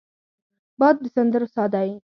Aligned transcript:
باد 0.79 0.95
د 1.01 1.05
سندرو 1.15 1.47
سا 1.55 1.63
دی 1.73 1.89